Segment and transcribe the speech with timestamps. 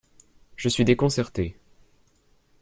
[0.55, 1.55] Je suis déconcerté.